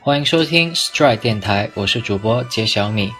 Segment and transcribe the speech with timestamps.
[0.00, 3.10] 欢迎收听 Stride 电台，我是主播杰小米。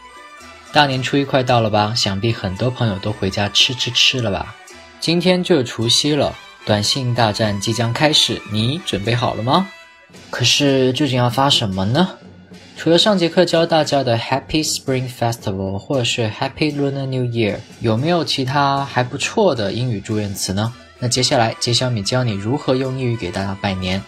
[0.70, 1.94] 大年初一快到了吧？
[1.94, 4.54] 想必很多朋友都回家吃吃吃了吧？
[5.00, 9.68] 今天就是除夕了，短信大战即将开始，你准备好了吗？
[10.30, 12.18] 可是究竟要发什么呢？
[12.76, 20.74] 除了上节课教大家的 Happy Spring Festival 或者是 Happy Lunar New Year，有没有其他还不错的英语祝愿词呢？
[20.98, 24.02] 那接下来杰小米教你如何用英语给大家拜年。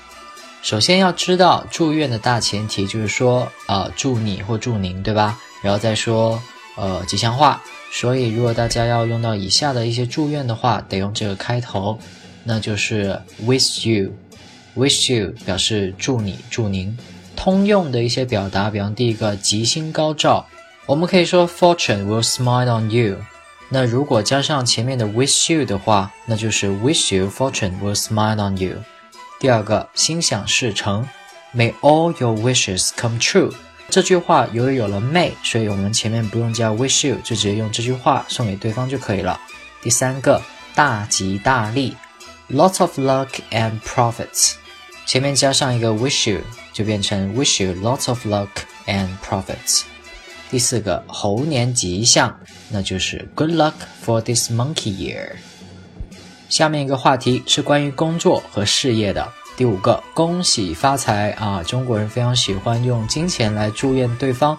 [0.62, 5.38] 首先要知道祝愿的大前提就是说，呃，祝你或祝您，对吧？
[5.62, 6.42] 然后再说，
[6.76, 7.62] 呃，吉祥话。
[7.92, 11.98] 所以如果大家要用到以下的一些祝愿的话，得用这个开头，
[12.42, 16.96] 那就是 wish you，wish you 表示祝你、祝您。
[17.36, 20.44] 通用的一些表达，比方第一个吉星高照，
[20.86, 23.16] 我们可以说 fortune will smile on you。
[23.68, 28.76] 那如果加上前面的 wish you 的话，那就是 wish you fortune will smile on you。
[29.40, 31.06] 第二个，心想事成
[31.54, 33.52] ，May all your wishes come true。
[33.90, 39.40] 这句话由于有了 may，所以我们前面不用加 wish you，就直接用这句话送给对方就可以了。
[39.82, 40.40] 第三个，
[40.74, 41.96] 大吉大利
[42.50, 44.54] ，Lots of luck and profits。
[45.06, 46.40] 前面加上一个 wish you，
[46.72, 48.48] 就变成 wish you lots of luck
[48.86, 49.82] and profits。
[50.50, 52.34] 第四个，猴年吉祥，
[52.70, 55.30] 那就是 Good luck for this monkey year。
[56.48, 59.26] 下面一个话题是关于工作和事业的。
[59.56, 61.62] 第五个，恭喜发财啊！
[61.62, 64.56] 中国人非常喜欢用金钱来祝愿对方，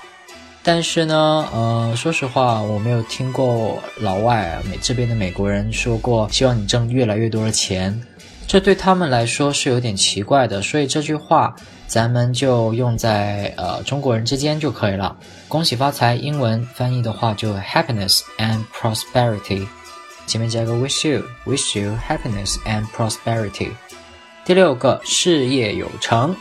[0.63, 8.01] 但是呢，呃，说实话，我没有听过老外美这边的美国人说过希望你挣越来越多的钱，
[8.47, 10.61] 这对他们来说是有点奇怪的。
[10.61, 11.53] 所以这句话
[11.85, 15.15] 咱们就用在呃中国人之间就可以了。
[15.49, 19.67] 恭喜发财，英文翻译的话就 happiness and prosperity。
[20.25, 23.71] 前面加个 wish you，wish you happiness and prosperity。
[24.45, 26.35] 第六个，事业有成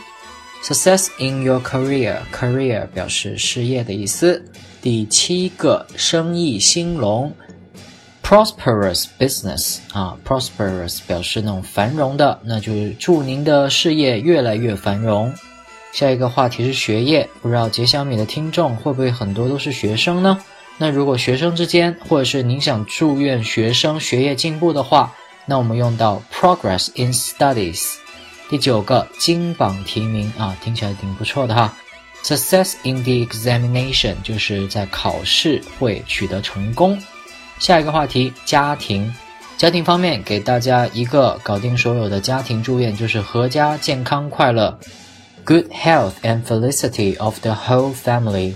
[0.63, 4.43] ，success in your career，career 表示事业的意思。
[4.81, 7.33] 第七个，生意兴隆
[8.27, 15.33] ，prosperous business 啊，prosperous 表示那种繁荣的，那就是祝您的事业越来越繁荣。
[15.93, 20.37] 下一个话题是学业，不知道杰小米的听众会不会很多都是学生呢？
[20.77, 25.13] 那如果学生之间，或者是您想祝愿学生学业进步的话，
[25.45, 27.93] 那我们用到 progress in studies。
[28.49, 31.73] 第九个金榜题名啊，听起来挺不错的哈。
[32.23, 37.01] Success in the examination 就是在考试会取得成功。
[37.59, 39.13] 下一个话题家庭，
[39.57, 44.77] 家庭方面给大家一个搞定所有的家庭祝愿，就是阖家健康快乐
[45.43, 48.53] ，good health and felicity of the whole family。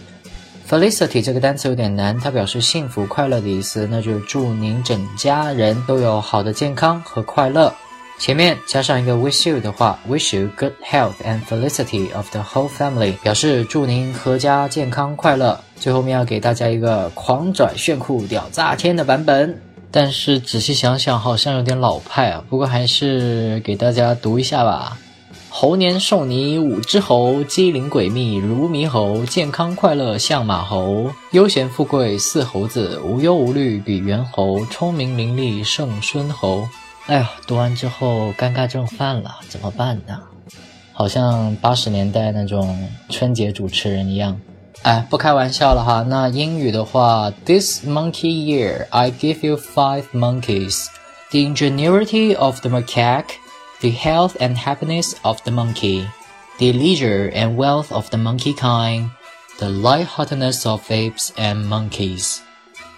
[0.69, 7.73] Felicity 这个单词有点难，它表示幸福快乐的意思，那就祝您整家人都有好的健康和快乐。
[8.21, 15.59] 前面加上一个 wish you 的话，wish you good health and felicity of the whole family，表示祝您阖家健康快乐。
[15.75, 19.59] 最后面要给大家一个狂拽炫酷屌炸天的版本，
[19.89, 24.99] 但是仔细想想好像有点老派啊，不过还是给大家读一下吧。
[25.49, 36.69] 猴年送你五只猴，机灵诡秘如猕猴，健康快乐像马猴，悠闲富贵似猴子，无忧无虑比猿猴，聪明伶俐胜孙猴。
[37.06, 40.20] 哎呀，读完之后尴尬症犯了，怎么办呢？
[40.92, 44.40] 好像八十年代那种春节主持人一样。
[44.82, 46.04] 哎，不开玩笑了哈。
[46.08, 50.86] 那英语的话，This monkey year I give you five monkeys:
[51.30, 53.36] the ingenuity of the macaque.
[53.80, 56.06] the health and happiness of the monkey,
[56.58, 59.10] the leisure and wealth of the monkey kind,
[59.58, 62.42] the lightheartedness of apes and monkeys,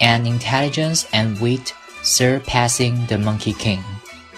[0.01, 3.80] and intelligence and wit surpassing the monkey king.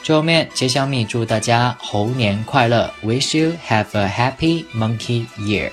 [0.04, 5.72] 最后面，杰小米祝大家猴年快乐，Wish you have a happy monkey year。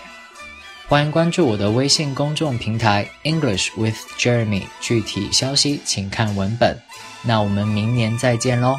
[0.89, 6.79] 欢迎关注我的微信公众平台 English with Jeremy，具体消息请看文本。
[7.23, 8.79] 那我们明年再见喽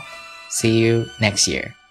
[0.52, 1.83] ，See you next year。